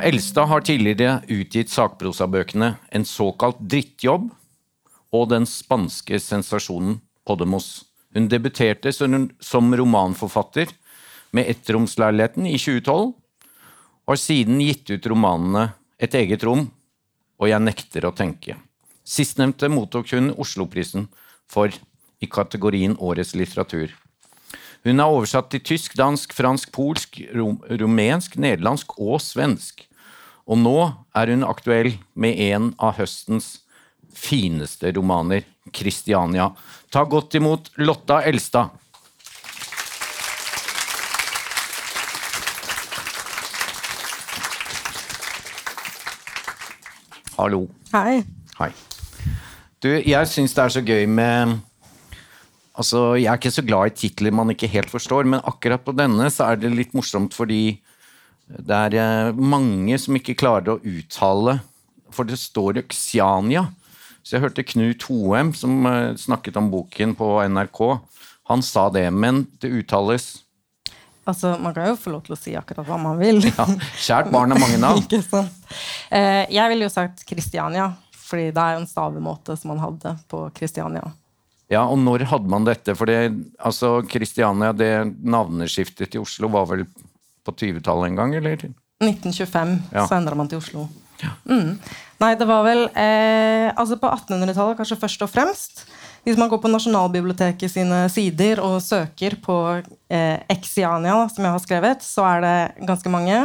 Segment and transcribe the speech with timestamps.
[0.00, 4.30] Elstad har tidligere utgitt sakprosabøkene En såkalt drittjobb
[5.12, 7.84] og Den spanske sensasjonen Podemos.
[8.14, 10.72] Hun debuterte som romanforfatter
[11.32, 16.66] med Ettromsleiligheten i 2012, og har siden gitt ut romanene Et eget rom
[17.38, 18.56] og Jeg nekter å tenke.
[19.02, 21.08] Sistnevnte mottok hun Osloprisen
[21.50, 21.74] for
[22.22, 23.90] i kategorien Årets litteratur.
[24.82, 29.84] Hun er oversatt til tysk, dansk, fransk, polsk, rom, rumensk, nederlandsk og svensk.
[30.50, 30.78] Og nå
[31.14, 33.60] er hun aktuell med en av høstens
[34.12, 36.50] fineste romaner, 'Kristiania'.
[36.90, 38.74] Ta godt imot Lotta Elstad.
[47.38, 47.68] Hallo.
[47.92, 48.24] Hei.
[48.58, 48.72] Hei.
[49.82, 51.60] Du, jeg syns det er så gøy med
[52.82, 55.94] Altså, Jeg er ikke så glad i titler man ikke helt forstår, men akkurat på
[55.94, 57.78] denne så er det litt morsomt fordi
[58.52, 61.60] det er eh, mange som ikke klarer å uttale
[62.12, 63.70] For det står Xiania.
[64.20, 67.80] Så jeg hørte Knut Hoem, som eh, snakket om boken på NRK.
[68.50, 70.42] Han sa det, men det uttales
[71.22, 73.38] Altså, Man kan jo få lov til å si akkurat hva man vil.
[73.46, 73.68] Ja,
[74.02, 75.04] Kjært barn har mange navn.
[75.06, 75.54] ikke sant?
[76.10, 77.92] Eh, jeg ville jo sagt Kristiania,
[78.26, 81.12] fordi det er jo en stavemåte som man hadde på Kristiania.
[81.72, 82.94] Ja, og når hadde man dette?
[82.98, 83.18] For det,
[83.64, 84.92] altså, Kristiania, det
[85.24, 86.84] navneskiftet til Oslo var vel
[87.46, 88.68] på 20-tallet en gang, eller?
[89.02, 90.04] 1925 Ja.
[90.06, 90.86] så endra man til Oslo.
[91.46, 91.76] Mm.
[92.22, 95.84] Nei, det var vel eh, Altså på 1800-tallet kanskje først og fremst.
[96.26, 99.56] Hvis man går på Nasjonalbiblioteket sine sider og søker på
[100.10, 103.38] eh, Exiania, som jeg har skrevet, så er det ganske mange.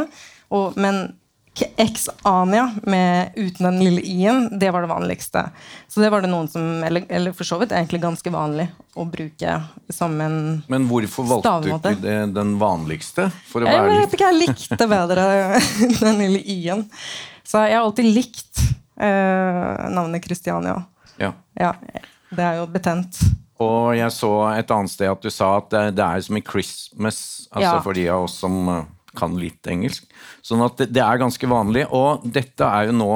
[0.54, 1.14] Og, men
[2.82, 5.42] Med, uten den lille i-en, det var det vanligste.
[5.88, 9.04] Så det var det noen som, eller, eller for så vidt egentlig ganske vanlig å
[9.08, 9.56] bruke
[9.94, 10.38] som en
[10.68, 13.28] Men hvorfor valgte du ikke den vanligste?
[13.50, 15.26] For å Jeg være vet ikke, jeg likte bedre
[16.04, 16.84] den lille i-en.
[17.48, 18.62] Så jeg har alltid likt
[19.00, 20.82] eh, navnet Christiania.
[21.18, 21.32] ja.
[21.58, 21.72] Ja,
[22.30, 23.16] det er jo betent.
[23.58, 26.42] Og jeg så et annet sted at du sa at det, det er som i
[26.46, 27.80] Christmas, altså Ja.
[27.82, 28.84] for de av oss som eh,
[29.18, 30.06] kan litt engelsk.
[30.46, 31.86] Sånn at det, det er ganske vanlig.
[31.94, 33.12] Og dette er jo nå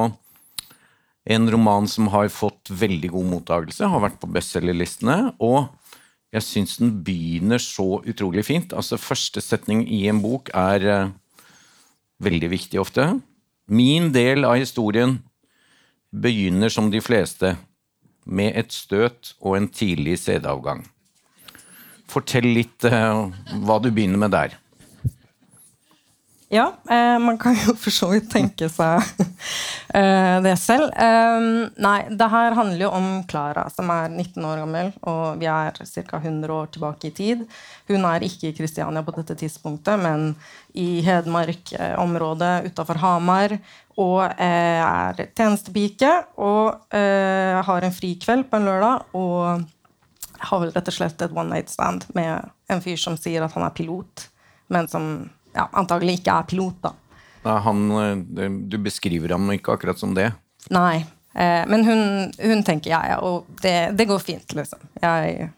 [1.25, 5.35] en roman som har fått veldig god mottakelse, har vært på bestselgerlistene.
[5.43, 5.71] Og
[6.33, 8.73] jeg syns den begynner så utrolig fint.
[8.75, 11.13] Altså Første setning i en bok er uh,
[12.25, 13.07] veldig viktig ofte.
[13.71, 15.21] Min del av historien
[16.13, 17.57] begynner som de fleste,
[18.23, 20.84] med et støt og en tidlig sædavgang.
[22.07, 23.29] Fortell litt uh,
[23.65, 24.55] hva du begynner med der.
[26.53, 29.01] Ja, eh, man kan jo for så vidt tenke seg
[29.97, 30.91] eh, det selv.
[30.93, 31.47] Eh,
[31.81, 35.81] nei, det her handler jo om Klara, som er 19 år gammel, og vi er
[35.81, 36.21] ca.
[36.21, 37.47] 100 år tilbake i tid.
[37.89, 40.35] Hun er ikke i Kristiania på dette tidspunktet, men
[40.77, 43.57] i Hedmark-området utafor Hamar.
[43.97, 49.13] Og eh, er tjenestepike og eh, har en frikveld på en lørdag.
[49.17, 49.69] og
[50.43, 53.53] har vel rett og slett et one night stand med en fyr som sier at
[53.55, 54.27] han er pilot,
[54.75, 55.13] men som
[55.55, 56.95] ja, antagelig ikke er pilot, da.
[57.43, 60.31] Han, eh, du beskriver ham ikke akkurat som det.
[60.71, 61.03] Nei.
[61.35, 64.83] Eh, men hun, hun tenker ja, ja, og det, det går fint, liksom.
[65.03, 65.51] Jeg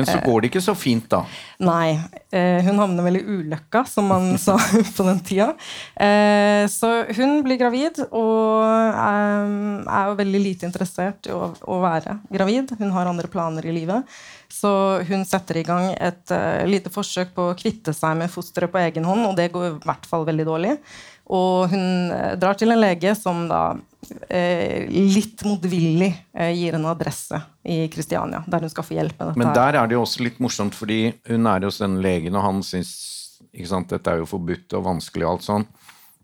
[0.00, 1.22] Men så går det ikke så fint, da.
[1.62, 1.98] Nei.
[2.32, 4.56] Eh, hun havner vel i ulykka, som man sa
[4.96, 5.52] på den tida.
[5.94, 12.18] Eh, så hun blir gravid og eh, er jo veldig lite interessert i å, være
[12.32, 12.74] gravid.
[12.80, 14.08] Hun har andre planer i livet.
[14.50, 14.70] Så
[15.06, 18.80] hun setter i gang et eh, lite forsøk på å kvitte seg med fosteret på
[18.82, 20.74] egen hånd, og det går i hvert fall veldig dårlig.
[21.30, 23.84] Og hun eh, drar til en lege som da eh,
[24.90, 29.38] litt motvillig eh, gir en adresse i Kristiania, der hun skal få hjelp med dette.
[29.42, 32.46] Men der er det jo også litt morsomt, fordi hun er hos denne legen, og
[32.46, 32.92] han syns
[33.50, 35.68] ikke sant, dette er jo forbudt og vanskelig og alt sånn.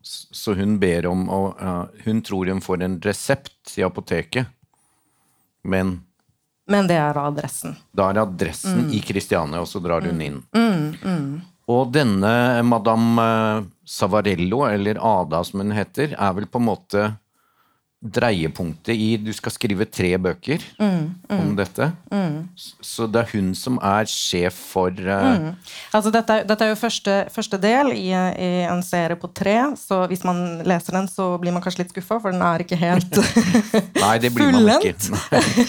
[0.06, 4.46] Så hun ber om å uh, Hun tror hun får en resept i apoteket,
[5.66, 5.96] men
[6.70, 7.76] Men det er adressen.
[7.94, 10.40] da er adressen i Kristiania, og så drar hun inn.
[10.54, 16.66] Mm, Og denne madame eh, Savarello, eller Ada som hun heter, er vel på en
[16.66, 17.04] måte
[18.04, 20.62] dreiepunktet i Du skal skrive tre bøker
[21.32, 21.88] om dette.
[22.12, 22.43] Mm.
[22.84, 25.46] Så det er hun som er sjef for eh,
[25.96, 29.56] Altså, dette, er- dette er jo første, første del i, i en serie på tre,
[29.81, 32.78] så hvis man leser den, så blir man kanskje litt skuffa, for den er ikke
[32.78, 33.16] helt
[34.04, 34.94] Nei, det blir man ikke.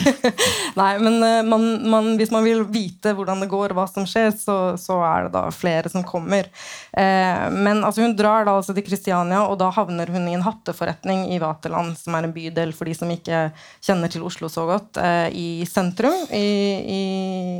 [0.81, 4.33] Nei, men eh, man, man, hvis man vil vite hvordan det går, hva som skjer,
[4.35, 6.51] så, så er det da flere som kommer.
[6.91, 10.45] Eh, men altså, hun drar da altså til Kristiania, og da havner hun i en
[10.45, 13.51] hatteforretning i Vaterland, som som er en bydel for de som ikke
[13.85, 16.47] kjenner til Oslo så godt, eh, i sentrum, i,
[16.81, 17.01] i,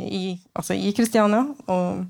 [0.09, 0.21] i,
[0.57, 1.45] altså i Kristiania.
[1.68, 2.06] Og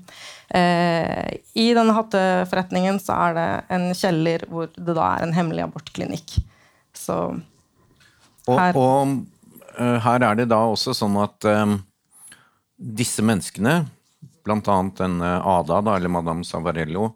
[0.56, 5.66] eh, i denne hatteforretningen så er det en kjeller hvor det da er en hemmelig
[5.66, 6.38] abortklinikk.
[6.96, 7.36] Så
[8.48, 8.72] her.
[8.72, 11.78] Og, og uh, her er det da også sånn at um,
[12.78, 13.82] disse menneskene,
[14.46, 14.76] bl.a.
[14.96, 17.12] denne Ada, da, eller Madame Savarello,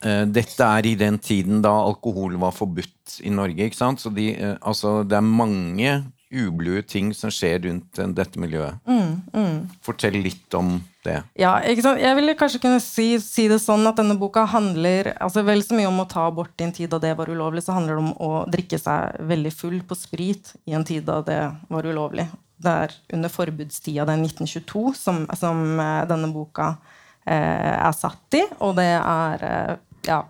[0.00, 3.66] dette er i den tiden da alkohol var forbudt i Norge.
[3.66, 4.00] ikke sant?
[4.00, 5.92] Så de, uh, altså, det er mange
[6.30, 8.78] ublue ting som skjer rundt dette miljøet.
[8.86, 9.56] Mm, mm.
[9.82, 11.16] Fortell litt om det.
[11.40, 12.02] Ja, ikke sant?
[12.02, 15.74] Jeg ville kanskje kunne si, si, det sånn at denne boka handler altså vel så
[15.74, 18.04] mye om å ta abort i en tid da det var ulovlig, så handler det
[18.04, 21.40] om å drikke seg veldig full på sprit i en tid da det
[21.72, 22.28] var ulovlig.
[22.60, 25.64] Det er under forbudstida, det er 1922, som, som
[26.06, 26.98] denne boka uh,
[27.36, 28.44] er satt i.
[28.60, 29.74] Og det er uh,
[30.06, 30.20] ja,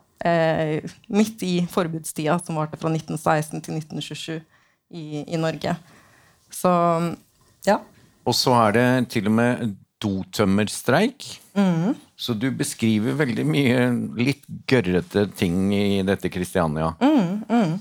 [1.09, 4.41] midt i forbudstida, som varte fra 1916 til 1927
[4.93, 5.77] i, i Norge.
[6.53, 6.73] Så
[7.65, 7.79] ja.
[8.29, 11.27] Og så er det til og med dotømmerstreik.
[11.55, 11.95] Mm.
[12.17, 13.85] Så du beskriver veldig mye
[14.21, 16.93] litt gørrete ting i dette Kristiania.
[17.01, 17.75] Mm, mm.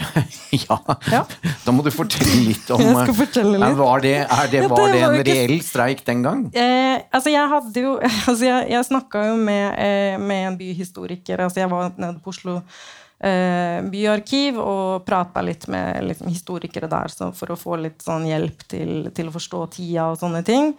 [0.64, 0.78] ja.
[1.12, 1.22] ja.
[1.64, 2.82] Da må du fortelle litt om
[3.22, 3.76] fortelle litt.
[3.78, 4.14] Var det,
[4.52, 6.46] det, var det, en reell streik den gang?
[6.54, 7.94] Eh, altså jeg hadde jo
[8.30, 11.44] altså Jeg, jeg snakka jo med, eh, med, en byhistoriker.
[11.46, 12.90] Altså jeg var nede på Oslo eh,
[13.22, 19.08] byarkiv og prata litt med liksom, historikere der for å få litt sånn hjelp til,
[19.14, 20.72] til, å forstå tida og sånne ting.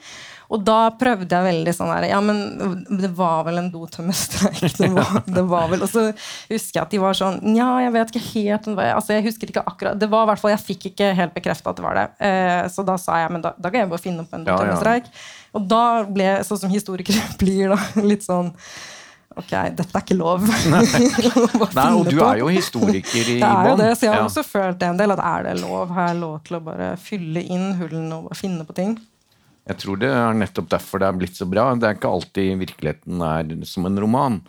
[0.54, 2.42] Og da prøvde jeg veldig sånn her Ja, men
[3.00, 4.60] det var vel en dotømmerstreik.
[4.84, 4.90] Det,
[5.34, 6.04] det var vel Og så
[6.50, 9.64] husker jeg at de var sånn Nja, jeg vet ikke helt altså jeg husker ikke
[9.70, 12.06] akkurat Det var i hvert fall, Jeg fikk ikke helt bekrefta at det var det.
[12.28, 15.08] Eh, så da sa jeg men da, da kan jeg bare finne opp en dotømmerstreik.
[15.08, 15.54] Ja, ja.
[15.58, 18.52] Og da ble sånn som historikere blir, da, litt sånn
[19.40, 20.44] Ok, dette er ikke lov.
[21.78, 23.42] Nei, og du er jo historiker i bånn.
[23.42, 24.28] Det, er jo det, så jeg har ja.
[24.28, 25.16] også følt det en del.
[25.16, 25.94] at Er det lov?
[25.96, 28.96] Har jeg lov til å bare fylle inn hullene og finne på ting?
[29.64, 31.70] Jeg tror det er nettopp derfor det er blitt så bra.
[31.80, 34.42] Det er ikke alltid virkeligheten er som en roman.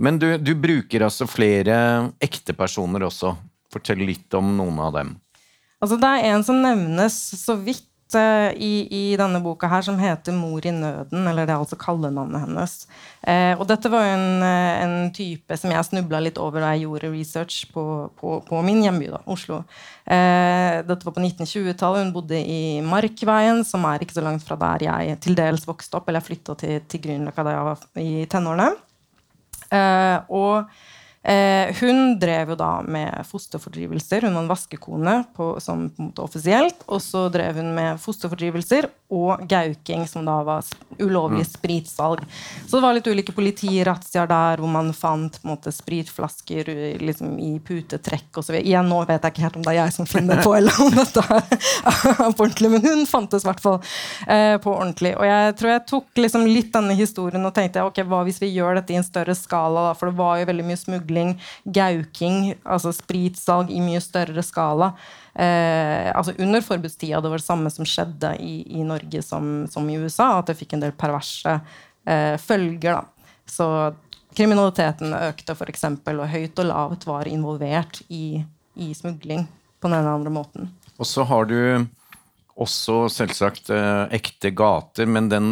[0.00, 1.76] Men du, du bruker altså flere
[2.24, 3.34] ekte personer også.
[3.72, 5.12] Fortell litt om noen av dem.
[5.82, 7.88] Altså, det er en som nevnes så vidt
[8.18, 12.44] i, i, denne boka her som heter 'Mor i nøden', eller det er altså kallenavnet
[12.44, 12.86] hennes.
[13.22, 16.86] Eh, og dette var en, eh, en type som jeg snubla litt over da jeg
[16.86, 19.64] gjorde research på, på, på min hjemby, da, Oslo.
[20.06, 22.04] Eh, dette var på 1920-tallet.
[22.04, 25.96] Hun bodde i Markveien, som er ikke så langt fra der jeg til dels vokste
[25.98, 28.72] opp, eller jeg flytta til, til Grünerløkka da jeg var i tenårene.
[29.72, 30.68] Eh, og
[31.24, 34.22] Eh, hun drev jo da med fosterfordrivelser.
[34.26, 36.82] Hun var en vaskekone på, som på en måte offisielt.
[36.86, 40.66] Og så drev hun med fosterfordrivelser og gauking, som da var
[40.98, 41.50] ulovlig mm.
[41.52, 42.24] spritsalg.
[42.66, 46.70] Så det var litt ulike politirazziaer der hvor man fant på en måte spritflasker
[47.02, 48.56] liksom, i putetrekk osv.
[48.62, 50.90] Igjen, nå vet jeg ikke helt om det er jeg som finner på, eller om
[50.96, 51.44] dette er
[52.34, 53.78] på ordentlig, men hun fantes i hvert fall
[54.26, 55.14] eh, på ordentlig.
[55.20, 58.50] Og jeg tror jeg tok liksom litt denne historien og tenkte ok, hva hvis vi
[58.56, 59.94] gjør dette i en større skala, da?
[59.98, 64.92] for det var jo veldig mye smugling smugling, gauking, altså spritsalg i mye større skala.
[65.34, 69.88] Eh, altså Under forbudstida det var det samme som skjedde i, i Norge som, som,
[69.88, 70.38] i USA.
[70.38, 71.60] At det fikk en del perverse
[72.06, 72.92] eh, følger.
[72.92, 73.04] da.
[73.46, 73.94] Så
[74.34, 78.42] kriminaliteten økte, f.eks., og høyt og lavt var involvert i,
[78.74, 79.46] i smugling
[79.80, 80.70] på den eller andre måten.
[80.98, 81.58] Og så har du
[82.62, 85.48] også selvsagt eh, ekte gater, men den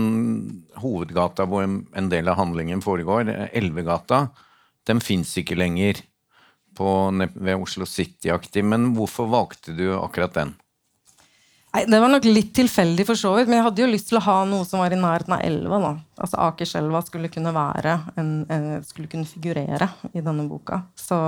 [0.78, 4.28] hovedgata hvor en del av handlingen foregår, Elvegata,
[4.88, 6.00] den fins ikke lenger
[6.76, 6.88] på,
[7.34, 8.64] ved Oslo City-aktig.
[8.64, 10.54] Men hvorfor valgte du akkurat den?
[11.74, 13.50] Nei, Det var nok litt tilfeldig, for så vidt.
[13.50, 15.80] Men jeg hadde jo lyst til å ha noe som var i nærheten av elva.
[15.84, 15.92] da.
[16.18, 20.82] Altså Akerselva skulle kunne være en, en, skulle kunne figurere i denne boka.
[20.98, 21.18] Så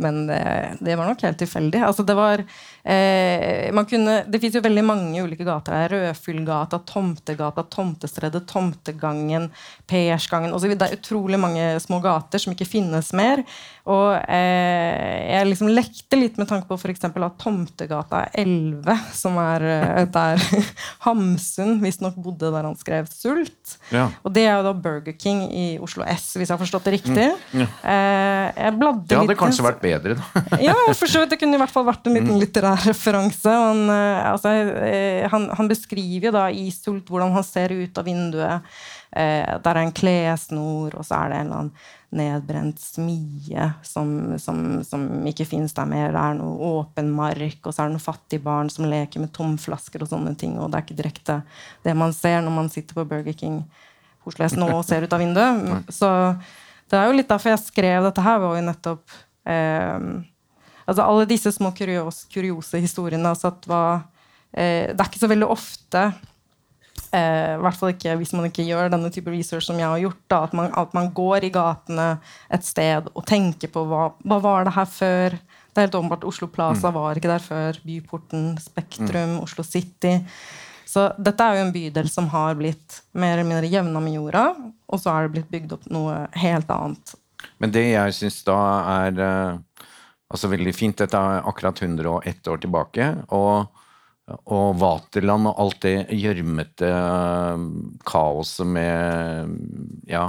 [0.00, 0.40] men det,
[0.80, 1.82] det, var nok helt tilfeldig.
[1.86, 5.94] Altså det var eh, kunne, det fins jo veldig mange ulike gater her.
[5.94, 9.50] Rødfyllgata, Tomtegata, Tomtestredet, Tomtegangen,
[9.90, 10.74] Persgangen osv.
[10.74, 13.44] Det er utrolig mange små gater som ikke finnes mer.
[13.90, 17.06] Og eh, jeg liksom lekte litt med tanke på f.eks.
[17.08, 20.42] at Tomtegata 11, som er eh, der
[21.06, 23.76] Hamsun visstnok bodde der han skrev 'Sult'.
[23.90, 24.08] Ja.
[24.22, 26.94] Og det er jo da Burger King i Oslo S, hvis jeg har forstått det
[26.98, 27.28] riktig.
[27.52, 27.64] Mm.
[27.64, 27.68] Ja.
[27.82, 30.14] Eh, jeg bladde det hadde litt, kanskje vært bedre, da.
[30.68, 31.34] ja, for så vidt.
[31.34, 32.40] Det kunne i hvert fall vært en liten mm.
[32.42, 33.50] litterær referanse.
[33.50, 34.54] Han, eh, altså,
[34.86, 38.74] eh, han, han beskriver jo da i 'Sult' hvordan han ser ut av vinduet.
[39.10, 44.38] Eh, der er en klessnor, og så er det en eller annen nedbrent smie som,
[44.38, 46.14] som, som ikke fins der mer.
[46.14, 49.32] Det er noe åpen mark, og så er det noen fattige barn som leker med
[49.34, 50.56] tomflasker og sånne ting.
[50.58, 51.40] Og det er ikke direkte
[51.86, 53.62] det man ser når man sitter på Burger King
[54.26, 55.90] Oslo S nå og ser ut av vinduet.
[56.00, 56.10] Så
[56.90, 59.18] det er jo litt derfor jeg skrev dette her, var jo nettopp
[59.48, 63.84] altså alle disse små kurios, kuriose historiene altså at hva,
[64.52, 66.02] eh, Det er ikke så veldig ofte
[67.14, 70.22] eh, hvert fall ikke hvis man ikke gjør denne type research som jeg har gjort.
[70.30, 72.08] Da, at, man, at, man, går i gatene
[72.52, 75.38] et sted og tenker på hva, hva var det her før.
[75.70, 76.96] Det er helt åpenbart Oslo Plaza mm.
[76.96, 77.78] var ikke der før.
[77.86, 79.40] Byporten, Spektrum, mm.
[79.44, 80.16] Oslo City.
[80.90, 84.48] Så dette er jo en bydel som har blitt mer eller mindre jevna med jorda,
[84.90, 87.12] og så er det blitt bygd opp noe helt annet.
[87.60, 88.58] Men det jeg syns da
[89.04, 89.84] er uh,
[90.30, 93.12] altså veldig fint Dette er akkurat 101 år tilbake.
[93.28, 93.76] og
[94.30, 97.64] og Vaterland og alt det gjørmete uh,
[98.06, 99.56] kaoset med
[100.06, 100.28] ja,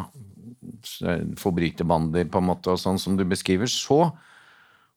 [1.37, 4.07] forbryterbander på en måte og sånn som du beskriver, så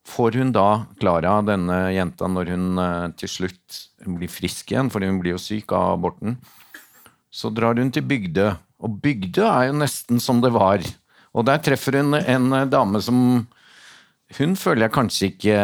[0.09, 2.81] får hun da, Klara, denne jenta, når hun
[3.21, 6.39] til slutt blir frisk igjen, for hun blir jo syk av aborten,
[7.29, 8.55] så drar hun til Bygdø.
[8.85, 10.81] Og Bygdø er jo nesten som det var.
[11.35, 13.19] Og der treffer hun en uh, dame som
[14.39, 15.57] hun føler jeg kanskje ikke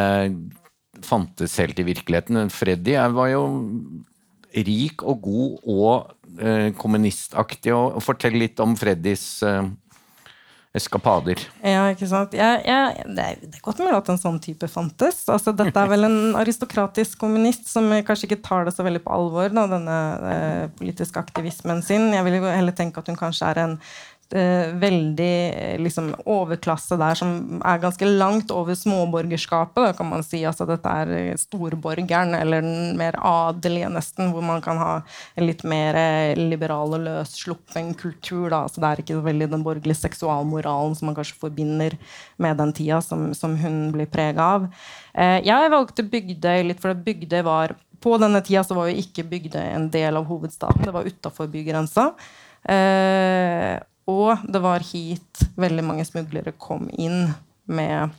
[1.07, 2.51] fantes helt i virkeligheten.
[2.53, 3.45] Freddy var jo
[4.51, 7.73] rik og god og eh, kommunistaktig.
[7.73, 9.41] Og, fortell litt om Freddys
[10.77, 11.41] eskapader.
[11.67, 12.35] Ja, ikke sant.
[12.37, 15.25] Jeg, jeg, det, er, det, er, godt mulig at en sånn type fantes.
[15.27, 19.17] Altså, dette er vel en aristokratisk kommunist som kanskje ikke tar det så veldig på
[19.17, 19.97] alvor, da, denne
[20.31, 22.13] eh, politiske aktivismen sin.
[22.15, 23.77] Jeg vil jo heller tenke at hun kanskje er en
[24.37, 29.91] eh, veldig eh, liksom, overklasse der som er ganske langt over småborgerskapet.
[29.91, 30.43] Da, kan man si.
[30.49, 34.93] Altså, dette er eh, storborgeren, eller den mer adelige, nesten, hvor man kan ha
[35.35, 38.49] en litt mer eh, liberal og løssluppen kultur.
[38.53, 38.65] Da.
[38.65, 41.99] Altså, det er ikke veldig den borgerlige seksualmoralen som man kanskje forbinder
[42.41, 44.71] med den tida som, som hun blir prega av.
[45.15, 49.27] Eh, jeg valgte Bygdøy litt fordi Bygdøy var på denne tida så var jo ikke
[49.29, 50.87] Bygdøy en del av hovedstaden.
[50.87, 52.11] Det var utafor bygrensa.
[52.65, 53.77] Eh,
[54.11, 57.31] og det var hit veldig mange smuglere kom inn
[57.71, 58.17] med,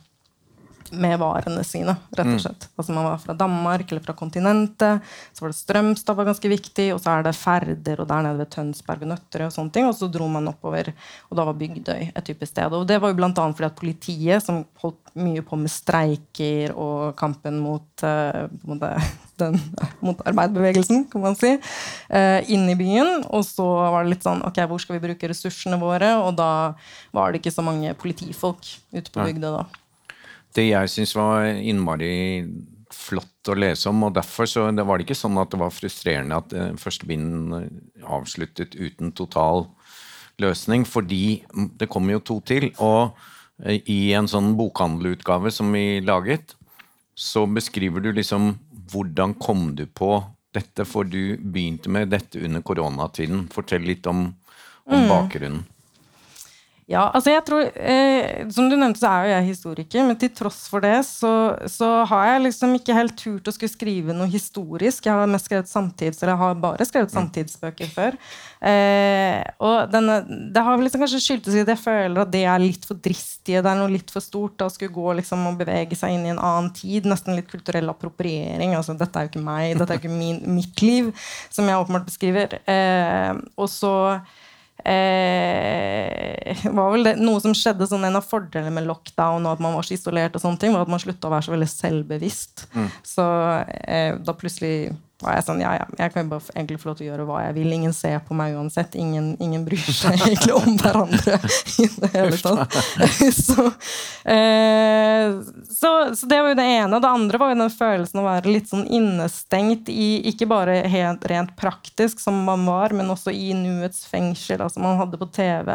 [0.92, 2.40] med varene sine, rett og mm.
[2.42, 2.66] slett.
[2.66, 2.72] Mm.
[2.76, 5.12] Altså Man var fra Danmark eller fra kontinentet.
[5.32, 8.42] Så var det Strømstad var ganske viktig, og så er det Færder og der nede
[8.42, 9.46] ved Tønsberg og Nøtterøy.
[9.48, 10.92] Og sånne ting, og så dro man oppover,
[11.30, 12.76] og da var Bygdøy et type sted.
[12.76, 13.32] Og det var jo bl.a.
[13.32, 18.46] fordi at politiet, som holdt mye på med streiker og kampen mot uh,
[19.42, 19.58] den,
[20.04, 23.24] mot arbeiderbevegelsen, kan man si, uh, inn i byen.
[23.32, 26.14] Og så var det litt sånn Ok, hvor skal vi bruke ressursene våre?
[26.22, 26.50] Og da
[27.14, 29.64] var det ikke så mange politifolk ute på bygda da.
[30.52, 32.12] Det jeg syns var innmari
[32.92, 35.72] flott å lese om, og derfor så det var det ikke sånn at det var
[35.72, 37.54] frustrerende at uh, første bind
[38.04, 39.66] avsluttet uten total
[40.42, 41.42] løsning, fordi
[41.80, 42.70] det kommer jo to til.
[42.78, 43.16] og
[43.62, 46.56] i en sånn bokhandelutgave som vi laget,
[47.14, 48.56] så beskriver du liksom
[48.92, 50.16] hvordan kom du på
[50.52, 53.46] dette, for du begynte med dette under koronatiden.
[53.52, 54.26] Fortell litt om,
[54.84, 55.08] om mm.
[55.08, 55.62] bakgrunnen.
[56.92, 60.32] Ja, altså jeg tror, eh, Som du nevnte, så er jo jeg historiker, men til
[60.36, 61.32] tross for det så,
[61.70, 65.06] så, har jeg liksom ikke helt turt å skulle skrive noe historisk.
[65.06, 67.14] Jeg har mest skrevet samtids, eller jeg har bare skrevet mm.
[67.14, 68.18] samtidsbøker før.
[68.60, 70.18] Eh, og denne,
[70.52, 73.64] Det har liksom kanskje skyldtes i at jeg føler at det er litt for dristige.
[73.64, 76.34] Det er noe litt for stort å skulle gå liksom og bevege seg inn i
[76.34, 77.08] en annen tid.
[77.08, 78.76] Nesten litt kulturell appropriering.
[78.76, 81.12] altså Dette er jo ikke meg, dette er jo ikke min, mitt liv,
[81.48, 82.60] som jeg åpenbart beskriver.
[82.68, 83.96] Eh, og så
[84.88, 89.62] eh, var vel det, Noe som skjedde sånn En av fordelene med lockdown og at
[89.62, 91.70] man var så isolert, og sånne ting, var at man slutta å være så veldig
[91.70, 92.66] selvbevisst.
[92.74, 92.90] Mm.
[93.06, 93.26] Så
[93.86, 96.98] eh, da plutselig var jeg sånn Ja, ja, jeg kan jo bare egentlig få lov
[96.98, 97.74] til å gjøre hva jeg vil.
[97.76, 98.96] Ingen ser på meg uansett.
[98.98, 101.38] Ingen, ingen bryr seg egentlig om hverandre
[101.82, 102.78] i det hele tatt.
[103.46, 103.68] så,
[104.28, 105.38] eh,
[105.70, 107.00] så, så, det var jo det ene.
[107.02, 111.24] Det andre var jo den følelsen å være litt sånn innestengt i Ikke bare helt,
[111.30, 114.60] rent praktisk, som man var, men også i nuets fengsel.
[114.64, 115.72] Altså man hadde på TV,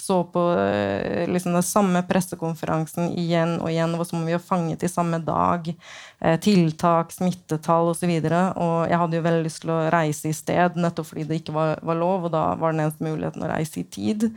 [0.00, 3.94] så på eh, liksom den samme pressekonferansen igjen og igjen.
[3.94, 5.72] Det var som om vi var fanget i samme dag.
[6.20, 8.08] Eh, tiltak, smittetall osv.
[8.08, 11.26] Og, så og jeg hadde jo veldig lyst til å reise i sted, nettopp fordi
[11.28, 12.28] det ikke var, var lov.
[12.28, 14.30] Og da var den eneste muligheten å reise i tid.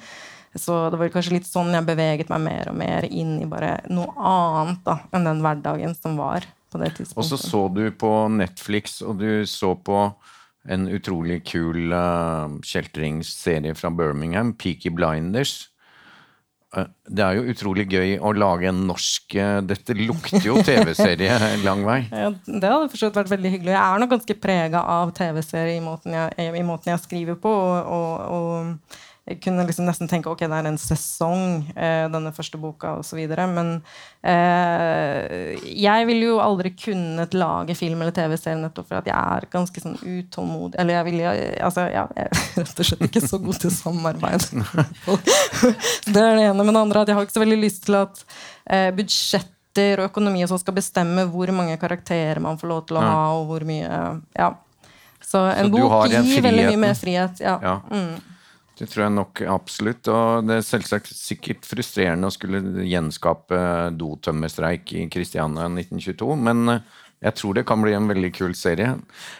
[0.57, 3.77] Så det var kanskje litt sånn jeg beveget meg mer og mer inn i bare
[3.93, 7.19] noe annet da, enn den hverdagen som var på det tidspunktet.
[7.22, 10.01] Og så så du på Netflix, og du så på
[10.67, 15.69] en utrolig kul uh, kjeltringsserie fra Birmingham, Peaky Blinders.
[16.75, 21.38] Eh, det er jo utrolig gøy å lage en norsk eh, Dette lukter jo TV-serie
[21.67, 22.01] lang vei.
[22.12, 23.75] Ja, det hadde forstått vært veldig hyggelig.
[23.75, 27.51] Jeg er nok ganske prega av TV-serie i, i, måten jeg skriver på.
[27.51, 28.97] og, og, og
[29.27, 33.19] jeg kunne liksom nesten tenke ok, det er en sesong, eh, denne første boka osv.
[33.51, 33.74] Men
[34.24, 39.50] eh, jeg ville jo aldri kunnet lage film eller TV-serie nettopp for at jeg er
[39.51, 40.79] ganske sånn utålmodig.
[40.79, 41.19] Eller jeg, vil,
[41.67, 44.48] altså, ja, jeg er rett og slett ikke så god til samarbeid.
[46.13, 46.63] det er det ene.
[46.63, 48.24] Men det andre at jeg har ikke så veldig lyst til at
[48.72, 53.03] eh, budsjett og økonomi som skal bestemme hvor mange karakterer man får lov til å
[53.03, 54.00] ha, og hvor mye
[54.34, 54.55] Ja.
[55.27, 57.43] Så en så bok gir veldig mye mer frihet.
[57.43, 57.60] Ja.
[57.62, 57.75] Ja.
[58.77, 60.07] Det tror jeg nok absolutt.
[60.13, 63.60] Og det er selvsagt sikkert frustrerende å skulle gjenskape
[63.98, 68.91] dotømmerstreik i Kristiania 1922, men eh, jeg tror det kan bli en veldig kul serie.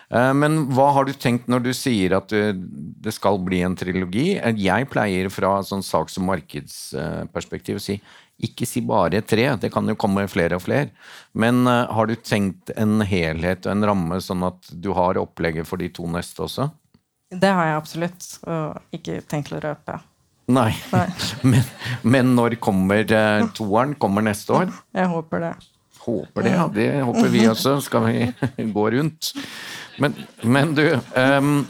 [0.10, 4.32] Eh, Men hva har du tenkt når du sier at det skal bli en trilogi?
[4.40, 8.00] Eh, Jeg pleier fra sånn saks- og markedsperspektiv å si
[8.38, 10.92] ikke si bare tre, det kan jo komme flere og flere.
[11.34, 15.70] Men eh, har du tenkt en helhet og en ramme, sånn at du har opplegget
[15.70, 16.70] for de to neste også?
[17.28, 19.98] Det har jeg absolutt, og ikke tenkt å røpe.
[20.48, 20.72] Nei.
[20.94, 21.08] Nei.
[21.52, 21.66] Men,
[22.08, 23.98] men når kommer eh, toeren?
[24.00, 24.70] Kommer neste år?
[24.96, 25.50] Jeg håper det.
[26.06, 26.68] Håper det, ja.
[26.72, 27.74] Det håper vi også.
[27.84, 29.34] Skal vi gå rundt.
[30.00, 30.16] Men,
[30.48, 30.86] men du
[31.20, 31.66] ehm,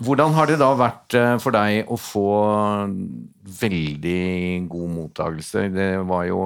[0.00, 2.28] Hvordan har det da vært eh, for deg å få
[3.60, 5.66] veldig god mottakelse?
[5.74, 6.40] Det jo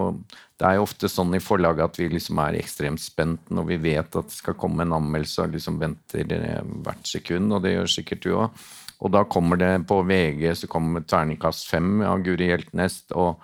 [0.54, 3.78] det er jo ofte sånn i forlaget at vi liksom er ekstremt spent når vi
[3.88, 7.74] vet at det skal komme en anmeldelse og liksom venter eh, hvert sekund, og det
[7.74, 8.62] gjør sikkert du òg.
[9.04, 13.42] Og da kommer det på VG så kommer terningkast fem av Guri Hjeltnes, og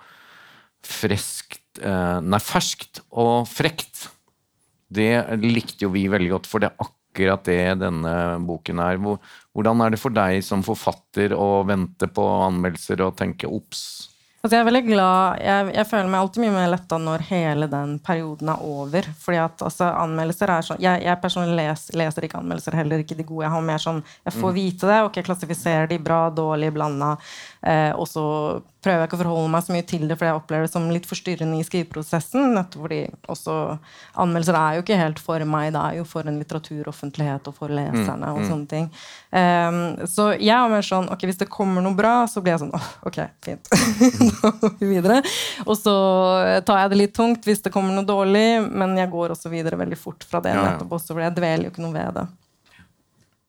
[0.87, 4.07] freskt eh, Nei, ferskt og frekt.
[4.91, 5.11] Det
[5.43, 8.13] likte jo vi veldig godt, for det er akkurat det denne
[8.47, 9.01] boken er.
[9.53, 14.11] Hvordan er det for deg som forfatter å vente på anmeldelser og tenke obs?
[14.41, 17.67] Altså jeg er veldig glad jeg, jeg føler meg alltid mye mer letta når hele
[17.69, 19.09] den perioden er over.
[19.21, 23.19] Fordi at altså, anmeldelser er sånn Jeg, jeg personlig les, leser ikke anmeldelser, heller ikke
[23.19, 23.45] de gode.
[23.45, 27.11] Jeg har mer sånn Jeg får vite det, og jeg klassifiserer de bra, dårlig, blanda.
[27.61, 28.25] Eh, og så
[28.81, 30.87] prøver jeg ikke å forholde meg så mye til det, for jeg opplever det som
[30.89, 32.55] litt forstyrrende i skriveprosessen.
[32.55, 33.57] Nettopp fordi også
[34.21, 37.73] Anmeldelser er jo ikke helt for meg, det er jo for en litteraturoffentlighet og for
[37.73, 38.89] leserne og sånne ting.
[39.31, 39.79] Um,
[40.09, 42.73] så jeg er mer sånn Ok, hvis det kommer noe bra, så blir jeg sånn
[42.75, 43.71] åh, ok, fint.
[44.41, 45.21] da går vi videre.
[45.67, 45.95] Og så
[46.67, 49.79] tar jeg det litt tungt hvis det kommer noe dårlig, men jeg går også videre
[49.79, 50.57] veldig fort fra det.
[50.57, 52.29] Nettopp også, for jeg dveler jo ikke noe ved det.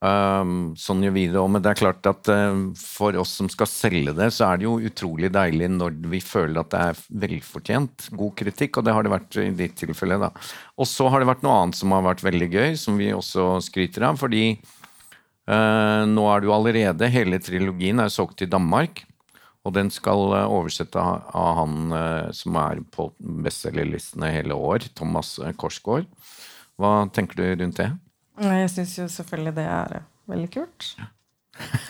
[0.02, 3.46] Um, sånn gjør vi det òg, men det er klart at eh, for oss som
[3.52, 7.02] skal selge det, så er det jo utrolig deilig når vi føler at det er
[7.22, 10.18] velfortjent god kritikk, og det har det vært i ditt tilfelle.
[10.18, 10.32] da.
[10.74, 13.46] Og så har det vært noe annet som har vært veldig gøy, som vi også
[13.62, 19.04] skryter av, fordi uh, nå er det jo allerede Hele trilogien er solgt til Danmark,
[19.62, 23.12] og den skal eh, oversette av, han uh, som er på
[23.46, 26.10] bestselgerlistene hele år, Thomas Korsgaard.
[26.74, 27.92] Hva tenker du rundt det?
[28.40, 30.80] Nei, Jeg syns jo selvfølgelig det er eh, veldig kult.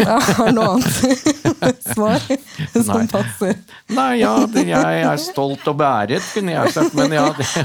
[0.03, 3.07] Ja, har noe annet svar som Nei.
[3.13, 3.55] passer?
[3.95, 7.47] Nei, ja, jeg er stolt og beæret, kunne jeg sagt, men ja det.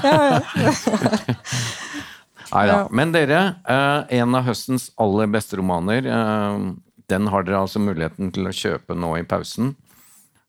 [2.54, 2.78] Nei da.
[2.96, 6.56] Men dere, eh, en av høstens aller beste romaner, eh,
[7.12, 9.74] den har dere altså muligheten til å kjøpe nå i pausen.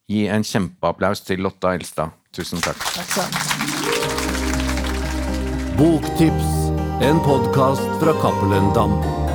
[0.09, 2.09] Gi en kjempeapplaus til Lotta Elstad.
[2.33, 2.81] Tusen takk.
[3.13, 3.33] Takk.
[5.79, 6.49] Boktips,
[7.01, 9.28] en podkast fra Cappelen Dam.